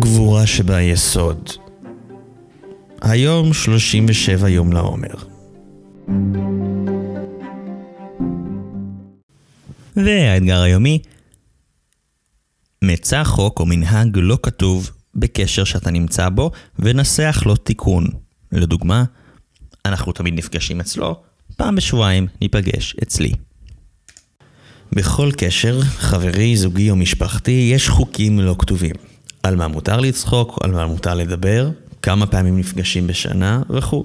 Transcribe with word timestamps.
גבורה 0.00 0.46
שביסוד. 0.46 1.50
היום 3.02 3.52
37 3.52 4.48
יום 4.48 4.72
לעומר. 4.72 5.14
והאתגר 9.96 10.62
היומי, 10.62 10.98
מצא 12.82 13.24
חוק 13.24 13.60
או 13.60 13.66
מנהג 13.66 14.08
לא 14.14 14.38
כתוב 14.42 14.90
בקשר 15.14 15.64
שאתה 15.64 15.90
נמצא 15.90 16.28
בו, 16.28 16.50
ונסח 16.78 17.42
לו 17.46 17.56
תיקון. 17.56 18.06
לדוגמה, 18.52 19.04
אנחנו 19.86 20.12
תמיד 20.12 20.34
נפגשים 20.34 20.80
אצלו, 20.80 21.22
פעם 21.56 21.76
בשבועיים 21.76 22.26
ניפגש 22.40 22.96
אצלי. 23.02 23.32
בכל 24.92 25.30
קשר, 25.36 25.80
חברי, 25.82 26.56
זוגי 26.56 26.90
או 26.90 26.96
משפחתי, 26.96 27.70
יש 27.74 27.88
חוקים 27.88 28.40
לא 28.40 28.56
כתובים. 28.58 29.13
על 29.44 29.56
מה 29.56 29.68
מותר 29.68 30.00
לצחוק, 30.00 30.58
על 30.62 30.70
מה 30.70 30.86
מותר 30.86 31.14
לדבר, 31.14 31.70
כמה 32.02 32.26
פעמים 32.26 32.58
נפגשים 32.58 33.06
בשנה 33.06 33.62
וכו'. 33.70 34.04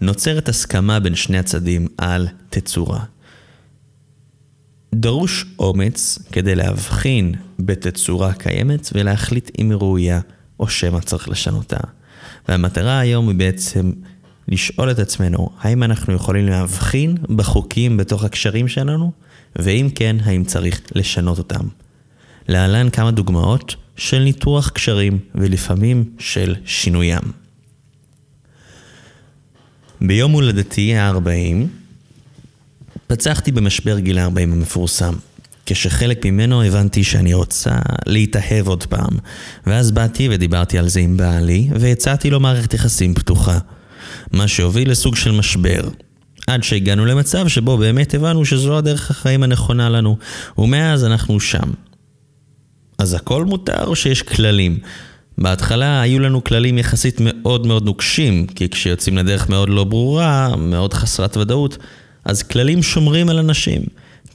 נוצרת 0.00 0.48
הסכמה 0.48 1.00
בין 1.00 1.14
שני 1.14 1.38
הצדדים 1.38 1.88
על 1.98 2.28
תצורה. 2.50 3.04
דרוש 4.94 5.46
אומץ 5.58 6.18
כדי 6.32 6.54
להבחין 6.54 7.34
בתצורה 7.58 8.32
קיימת 8.32 8.90
ולהחליט 8.94 9.50
אם 9.58 9.70
היא 9.70 9.78
ראויה 9.78 10.20
או 10.60 10.68
שמא 10.68 11.00
צריך 11.00 11.28
לשנותה. 11.28 11.80
והמטרה 12.48 12.98
היום 12.98 13.28
היא 13.28 13.36
בעצם 13.36 13.92
לשאול 14.48 14.90
את 14.90 14.98
עצמנו, 14.98 15.48
האם 15.60 15.82
אנחנו 15.82 16.14
יכולים 16.14 16.46
להבחין 16.46 17.16
בחוקים 17.36 17.96
בתוך 17.96 18.24
הקשרים 18.24 18.68
שלנו, 18.68 19.12
ואם 19.56 19.88
כן, 19.94 20.16
האם 20.24 20.44
צריך 20.44 20.80
לשנות 20.94 21.38
אותם. 21.38 21.66
להלן 22.48 22.90
כמה 22.90 23.10
דוגמאות 23.10 23.76
של 23.96 24.18
ניתוח 24.18 24.68
קשרים 24.68 25.18
ולפעמים 25.34 26.04
של 26.18 26.54
שינוים. 26.64 27.22
ביום 30.00 30.32
הולדתי 30.32 30.96
ה-40 30.96 31.66
פצחתי 33.06 33.52
במשבר 33.52 33.98
גיל 33.98 34.18
ה-40 34.18 34.40
המפורסם. 34.40 35.14
כשחלק 35.66 36.26
ממנו 36.26 36.62
הבנתי 36.62 37.04
שאני 37.04 37.34
רוצה 37.34 37.76
להתאהב 38.06 38.68
עוד 38.68 38.84
פעם, 38.84 39.18
ואז 39.66 39.90
באתי 39.90 40.28
ודיברתי 40.30 40.78
על 40.78 40.88
זה 40.88 41.00
עם 41.00 41.16
בעלי, 41.16 41.68
והצעתי 41.80 42.30
לו 42.30 42.40
מערכת 42.40 42.74
יחסים 42.74 43.14
פתוחה. 43.14 43.58
מה 44.32 44.48
שהוביל 44.48 44.90
לסוג 44.90 45.16
של 45.16 45.30
משבר. 45.30 45.88
עד 46.46 46.62
שהגענו 46.62 47.04
למצב 47.04 47.48
שבו 47.48 47.78
באמת 47.78 48.14
הבנו 48.14 48.44
שזו 48.44 48.78
הדרך 48.78 49.10
החיים 49.10 49.42
הנכונה 49.42 49.88
לנו, 49.88 50.16
ומאז 50.58 51.04
אנחנו 51.04 51.40
שם. 51.40 51.70
אז 53.02 53.14
הכל 53.14 53.44
מותר 53.44 53.84
או 53.84 53.96
שיש 53.96 54.22
כללים? 54.22 54.78
בהתחלה 55.38 56.00
היו 56.00 56.18
לנו 56.18 56.44
כללים 56.44 56.78
יחסית 56.78 57.16
מאוד 57.20 57.66
מאוד 57.66 57.84
נוקשים, 57.84 58.46
כי 58.46 58.68
כשיוצאים 58.68 59.18
לדרך 59.18 59.48
מאוד 59.48 59.68
לא 59.68 59.84
ברורה, 59.84 60.56
מאוד 60.56 60.94
חסרת 60.94 61.36
ודאות, 61.36 61.78
אז 62.24 62.42
כללים 62.42 62.82
שומרים 62.82 63.28
על 63.28 63.38
אנשים. 63.38 63.82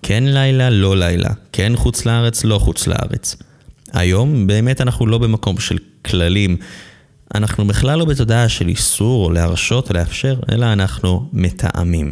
כן 0.02 0.24
לילה, 0.24 0.70
לא 0.70 0.98
לילה. 0.98 1.30
כן 1.52 1.74
חוץ 1.76 2.06
לארץ, 2.06 2.44
לא 2.44 2.58
חוץ 2.58 2.88
לארץ. 2.88 3.36
היום 3.94 4.48
באמת 4.48 4.82
אנחנו 4.82 5.08
לא 5.08 5.18
במקום 5.18 5.60
של 5.60 5.78
כללים. 6.06 6.58
אנחנו 7.36 7.68
בכלל 7.68 8.00
לא 8.00 8.06
בתודעה 8.06 8.50
של 8.50 8.68
איסור 8.68 9.26
או 9.26 9.32
להרשות 9.32 9.90
או 9.90 9.94
לאפשר, 9.94 10.40
אלא 10.52 10.74
אנחנו 10.74 11.30
מתאמים. 11.34 12.12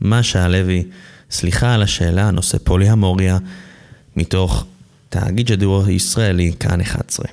מה 0.00 0.22
שהלוי, 0.22 0.84
סליחה 1.30 1.74
על 1.74 1.82
השאלה, 1.82 2.30
נושא 2.30 2.58
פוליהמוריה, 2.64 3.38
מתוך 4.16 4.66
תאגיד 5.08 5.48
שידור 5.48 5.88
ישראלי, 5.88 6.52
כאן 6.60 6.80
11. 6.80 7.26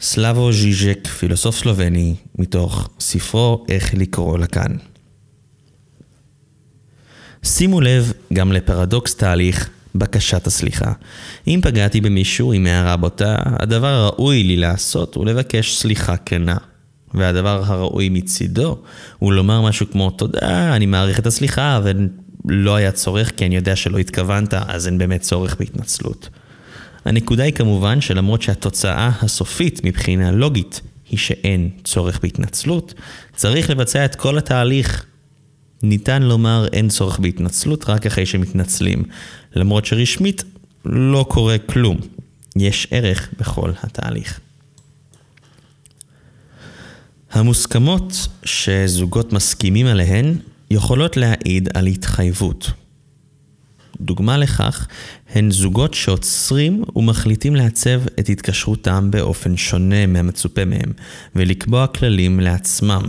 סלאבו 0.00 0.52
ז'יז'ק, 0.52 1.06
פילוסוף 1.06 1.56
סלובני, 1.56 2.14
מתוך 2.38 2.88
ספרו 3.00 3.64
איך 3.68 3.94
לקרוא 3.94 4.38
לכאן. 4.38 4.76
שימו 7.42 7.80
לב 7.80 8.12
גם 8.32 8.52
לפרדוקס 8.52 9.14
תהליך 9.14 9.70
בקשת 9.94 10.46
הסליחה. 10.46 10.92
אם 11.46 11.60
פגעתי 11.62 12.00
במישהו 12.00 12.52
עם 12.52 12.66
הערה 12.66 12.96
בוטה, 12.96 13.36
הדבר 13.44 13.86
הראוי 13.86 14.42
לי 14.42 14.56
לעשות 14.56 15.14
הוא 15.14 15.26
לבקש 15.26 15.76
סליחה 15.76 16.16
כנה. 16.16 16.56
והדבר 17.14 17.62
הראוי 17.66 18.08
מצידו 18.08 18.78
הוא 19.18 19.32
לומר 19.32 19.60
משהו 19.62 19.86
כמו 19.92 20.10
תודה, 20.10 20.76
אני 20.76 20.86
מעריך 20.86 21.18
את 21.18 21.26
הסליחה, 21.26 21.80
ולא 22.44 22.76
היה 22.76 22.92
צורך 22.92 23.32
כי 23.36 23.46
אני 23.46 23.56
יודע 23.56 23.76
שלא 23.76 23.98
התכוונת, 23.98 24.54
אז 24.54 24.86
אין 24.86 24.98
באמת 24.98 25.20
צורך 25.20 25.56
בהתנצלות. 25.58 26.28
הנקודה 27.04 27.42
היא 27.42 27.52
כמובן 27.52 28.00
שלמרות 28.00 28.42
שהתוצאה 28.42 29.10
הסופית 29.22 29.80
מבחינה 29.84 30.30
לוגית 30.30 30.80
היא 31.10 31.18
שאין 31.18 31.70
צורך 31.84 32.20
בהתנצלות, 32.22 32.94
צריך 33.36 33.70
לבצע 33.70 34.04
את 34.04 34.14
כל 34.14 34.38
התהליך 34.38 35.04
ניתן 35.82 36.22
לומר 36.22 36.66
אין 36.72 36.88
צורך 36.88 37.18
בהתנצלות 37.18 37.88
רק 37.88 38.06
אחרי 38.06 38.26
שמתנצלים, 38.26 39.04
למרות 39.56 39.84
שרשמית 39.86 40.44
לא 40.84 41.26
קורה 41.28 41.58
כלום. 41.58 41.98
יש 42.56 42.86
ערך 42.90 43.28
בכל 43.38 43.72
התהליך. 43.82 44.40
המוסכמות 47.30 48.28
שזוגות 48.44 49.32
מסכימים 49.32 49.86
עליהן 49.86 50.34
יכולות 50.70 51.16
להעיד 51.16 51.68
על 51.74 51.86
התחייבות. 51.86 52.70
דוגמה 54.00 54.38
לכך 54.38 54.86
הן 55.34 55.50
זוגות 55.50 55.94
שעוצרים 55.94 56.84
ומחליטים 56.96 57.56
לעצב 57.56 58.02
את 58.20 58.28
התקשרותם 58.28 59.10
באופן 59.10 59.56
שונה 59.56 60.06
מהמצופה 60.06 60.64
מהם 60.64 60.92
ולקבוע 61.34 61.86
כללים 61.86 62.40
לעצמם. 62.40 63.02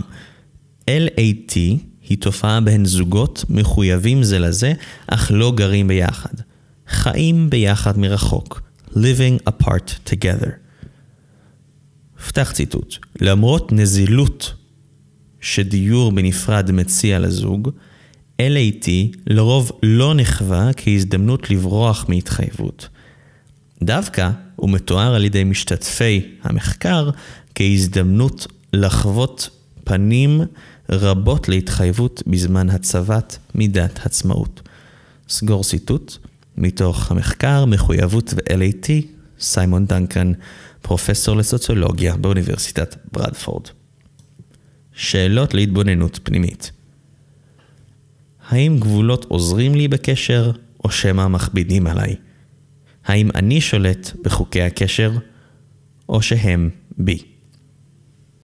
LAT 0.90 1.54
היא 2.08 2.18
תופעה 2.20 2.60
בהן 2.60 2.84
זוגות 2.84 3.44
מחויבים 3.48 4.22
זה 4.22 4.38
לזה, 4.38 4.72
אך 5.06 5.30
לא 5.34 5.52
גרים 5.56 5.88
ביחד. 5.88 6.34
חיים 6.88 7.50
ביחד 7.50 7.98
מרחוק. 7.98 8.62
living 8.90 9.50
apart 9.50 10.08
together. 10.10 10.50
פתח 12.28 12.50
ציטוט. 12.52 12.96
למרות 13.20 13.72
נזילות 13.72 14.54
שדיור 15.42 16.12
בנפרד 16.12 16.70
מציע 16.70 17.18
לזוג, 17.18 17.70
LAT 18.40 18.88
לרוב 19.26 19.72
לא 19.82 20.14
נחווה 20.14 20.70
כהזדמנות 20.76 21.50
לברוח 21.50 22.04
מהתחייבות. 22.08 22.88
דווקא 23.82 24.30
הוא 24.56 24.70
מתואר 24.70 25.14
על 25.14 25.24
ידי 25.24 25.44
משתתפי 25.44 26.26
המחקר 26.42 27.10
כהזדמנות 27.54 28.46
לחוות 28.72 29.50
פנים 29.84 30.40
רבות 30.90 31.48
להתחייבות 31.48 32.22
בזמן 32.26 32.70
הצבת 32.70 33.38
מידת 33.54 34.06
עצמאות. 34.06 34.68
סגור 35.28 35.64
ציטוט 35.64 36.16
מתוך 36.56 37.10
המחקר 37.10 37.64
מחויבות 37.64 38.34
ו-LAT, 38.36 38.90
סיימון 39.40 39.86
דנקן, 39.86 40.32
פרופסור 40.82 41.36
לסוציולוגיה 41.36 42.16
באוניברסיטת 42.16 42.96
ברדפורד. 43.12 43.81
שאלות 44.94 45.54
להתבוננות 45.54 46.20
פנימית 46.22 46.72
האם 48.48 48.76
גבולות 48.80 49.24
עוזרים 49.24 49.74
לי 49.74 49.88
בקשר, 49.88 50.50
או 50.84 50.90
שמא 50.90 51.28
מכבידים 51.28 51.86
עליי? 51.86 52.16
האם 53.04 53.30
אני 53.34 53.60
שולט 53.60 54.12
בחוקי 54.24 54.62
הקשר, 54.62 55.12
או 56.08 56.22
שהם 56.22 56.70
בי? 56.98 57.31